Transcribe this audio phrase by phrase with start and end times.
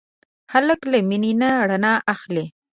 [0.53, 2.45] هلک له مینې نه رڼا اخلي.